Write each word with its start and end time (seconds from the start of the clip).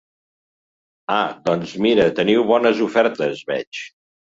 Ah 1.17 1.29
doncs 1.49 1.75
mira 1.89 2.09
teniu 2.23 2.49
bones 2.57 2.87
ofertes 2.91 3.49
veig. 3.55 3.89